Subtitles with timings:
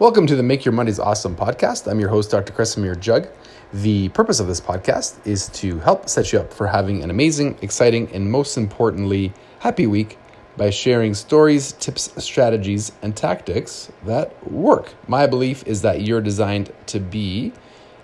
[0.00, 1.90] Welcome to the Make Your Mondays Awesome podcast.
[1.90, 2.52] I'm your host, Dr.
[2.52, 3.26] Kresimir Jug.
[3.72, 7.58] The purpose of this podcast is to help set you up for having an amazing,
[7.62, 10.16] exciting, and most importantly, happy week
[10.56, 14.94] by sharing stories, tips, strategies, and tactics that work.
[15.08, 17.52] My belief is that you're designed to be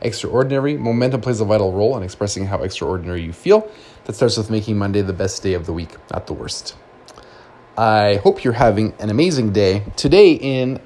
[0.01, 0.77] extraordinary.
[0.77, 3.71] Momentum plays a vital role in expressing how extraordinary you feel.
[4.07, 6.75] That starts with making Monday the best day of the week, not the worst.
[7.79, 9.85] I hope you're having an amazing day.
[9.95, 10.81] Today in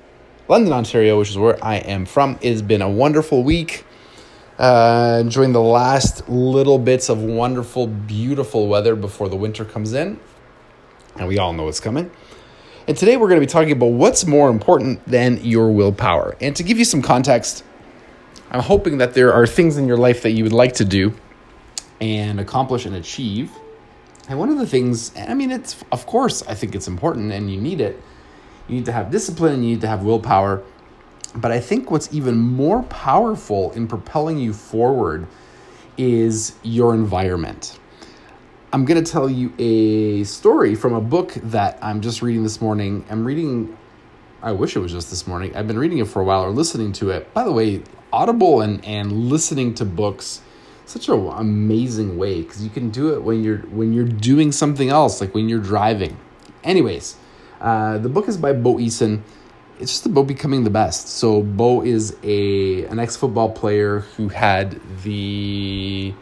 [0.48, 3.84] London, Ontario, which is where I am from, it has been a wonderful week.
[4.58, 10.18] Uh, enjoying the last little bits of wonderful, beautiful weather before the winter comes in.
[11.16, 12.10] And we all know it's coming.
[12.88, 16.34] And today we're going to be talking about what's more important than your willpower.
[16.40, 17.62] And to give you some context,
[18.50, 21.14] I'm hoping that there are things in your life that you would like to do
[22.00, 23.52] and accomplish and achieve.
[24.28, 27.52] And one of the things, I mean, it's, of course, I think it's important and
[27.52, 28.02] you need it.
[28.68, 30.62] You need to have discipline and you need to have willpower.
[31.34, 35.26] But I think what's even more powerful in propelling you forward
[35.96, 37.78] is your environment.
[38.72, 42.60] I'm going to tell you a story from a book that I'm just reading this
[42.60, 43.04] morning.
[43.08, 43.76] I'm reading,
[44.42, 45.56] I wish it was just this morning.
[45.56, 47.32] I've been reading it for a while or listening to it.
[47.32, 50.40] By the way, Audible and, and listening to books
[50.86, 54.88] such an amazing way because you can do it when you're when you're doing something
[54.88, 56.16] else like when you're driving
[56.64, 57.16] anyways
[57.60, 59.22] uh, the book is by bo eason.
[59.80, 61.08] It's just about becoming the best.
[61.08, 66.14] So bo is a an ex-football player who had the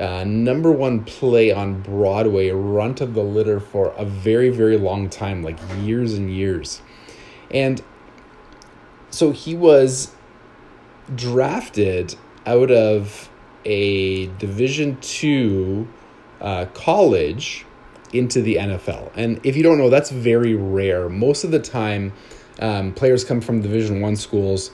[0.00, 5.08] uh, number one play on broadway runt of the litter for a very very long
[5.08, 6.80] time like years and years.
[7.50, 7.82] And
[9.10, 10.12] so he was
[11.14, 12.16] drafted
[12.46, 13.30] out of
[13.64, 15.88] a Division two
[16.40, 17.64] uh, college
[18.12, 19.10] into the NFL.
[19.16, 21.08] And if you don't know, that's very rare.
[21.08, 22.12] Most of the time,
[22.60, 24.70] um, players come from Division one schools.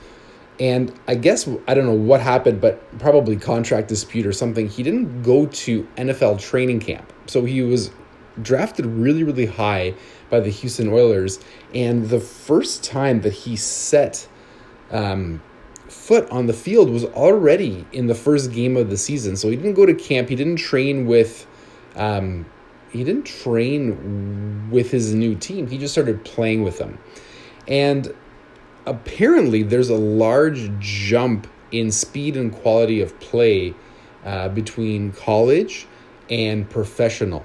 [0.60, 4.68] And I guess I don't know what happened, but probably contract dispute or something.
[4.68, 7.90] He didn't go to NFL training camp, so he was
[8.40, 9.94] drafted really, really high
[10.30, 11.40] by the Houston Oilers.
[11.74, 14.28] And the first time that he set
[14.90, 15.42] um,
[15.88, 19.36] foot on the field was already in the first game of the season.
[19.36, 20.28] So he didn't go to camp.
[20.28, 21.46] He didn't train with,
[21.96, 22.46] um,
[22.92, 25.66] he didn't train with his new team.
[25.66, 26.98] He just started playing with them,
[27.66, 28.14] and
[28.86, 33.74] apparently there's a large jump in speed and quality of play
[34.24, 35.86] uh, between college
[36.30, 37.44] and professional.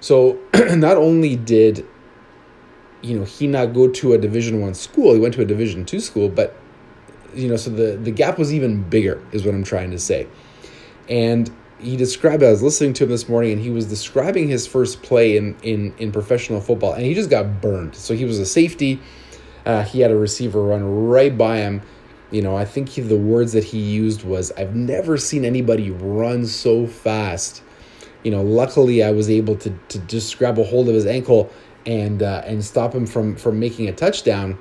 [0.00, 0.38] So
[0.70, 1.86] not only did
[3.02, 5.86] you know he not go to a division one school he went to a division
[5.86, 6.54] two school but
[7.34, 10.26] you know, so the, the gap was even bigger, is what I'm trying to say.
[11.08, 11.50] And
[11.80, 15.02] he described, I was listening to him this morning, and he was describing his first
[15.02, 17.94] play in, in, in professional football, and he just got burned.
[17.94, 19.00] So he was a safety.
[19.66, 21.82] Uh, he had a receiver run right by him.
[22.30, 25.90] You know, I think he, the words that he used was, I've never seen anybody
[25.90, 27.62] run so fast.
[28.22, 31.50] You know, luckily I was able to, to just grab a hold of his ankle
[31.86, 34.58] and uh, and stop him from from making a touchdown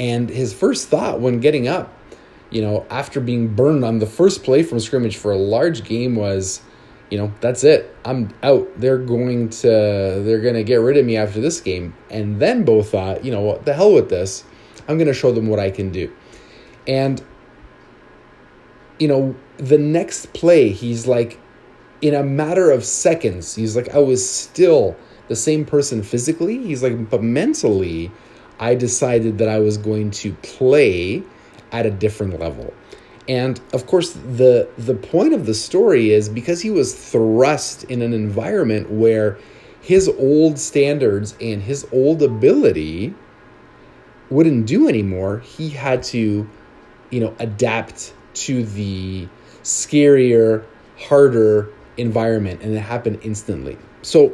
[0.00, 1.92] and his first thought when getting up,
[2.50, 6.16] you know, after being burned on the first play from scrimmage for a large game
[6.16, 6.60] was,
[7.08, 7.94] you know, that's it.
[8.04, 8.68] I'm out.
[8.78, 9.68] They're going to
[10.24, 11.94] they're going to get rid of me after this game.
[12.10, 14.44] And then Bo thought, you know, what the hell with this?
[14.88, 16.12] I'm going to show them what I can do.
[16.86, 17.22] And
[18.98, 21.38] you know, the next play, he's like
[22.02, 24.96] in a matter of seconds, he's like I was still
[25.28, 26.58] the same person physically.
[26.58, 28.10] He's like but mentally
[28.58, 31.22] I decided that I was going to play
[31.72, 32.72] at a different level.
[33.28, 38.02] And of course, the the point of the story is because he was thrust in
[38.02, 39.38] an environment where
[39.80, 43.14] his old standards and his old ability
[44.30, 46.48] wouldn't do anymore, he had to,
[47.10, 49.28] you know, adapt to the
[49.62, 50.64] scarier,
[50.98, 53.76] harder environment, and it happened instantly.
[54.02, 54.32] So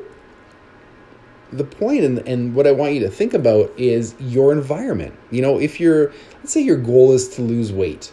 [1.52, 5.14] the point and, and what I want you to think about is your environment.
[5.30, 8.12] You know, if you're, let's say your goal is to lose weight,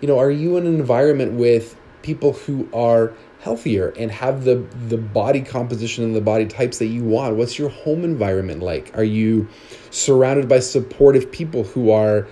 [0.00, 4.54] you know, are you in an environment with people who are healthier and have the
[4.88, 7.36] the body composition and the body types that you want?
[7.36, 8.96] What's your home environment like?
[8.96, 9.48] Are you
[9.90, 12.26] surrounded by supportive people who are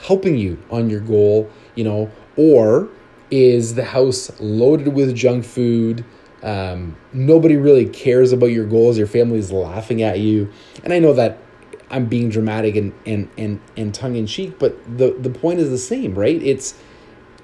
[0.00, 2.10] helping you on your goal you know?
[2.36, 2.88] Or
[3.30, 6.04] is the house loaded with junk food
[6.44, 8.98] um, nobody really cares about your goals.
[8.98, 10.52] Your family's laughing at you.
[10.84, 11.38] And I know that
[11.90, 15.70] I'm being dramatic and, and, and, and tongue in cheek, but the, the point is
[15.70, 16.40] the same, right?
[16.42, 16.74] It's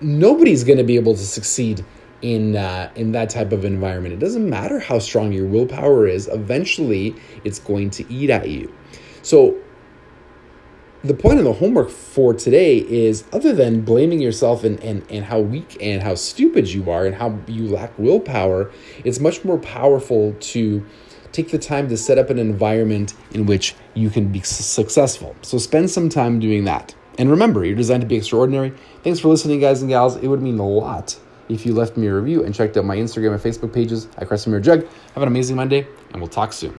[0.00, 1.84] nobody's going to be able to succeed
[2.22, 4.12] in uh, in that type of environment.
[4.12, 6.28] It doesn't matter how strong your willpower is.
[6.28, 7.14] Eventually,
[7.44, 8.72] it's going to eat at you.
[9.22, 9.56] So,
[11.02, 15.24] the point of the homework for today is other than blaming yourself and, and, and
[15.24, 18.70] how weak and how stupid you are and how you lack willpower,
[19.02, 20.84] it's much more powerful to
[21.32, 25.34] take the time to set up an environment in which you can be successful.
[25.40, 26.94] So spend some time doing that.
[27.18, 28.74] And remember, you're designed to be extraordinary.
[29.02, 30.16] Thanks for listening, guys and gals.
[30.16, 31.18] It would mean a lot
[31.48, 34.28] if you left me a review and checked out my Instagram and Facebook pages at
[34.28, 34.86] Kresimir Jug.
[35.14, 36.68] Have an amazing Monday, and we'll talk soon.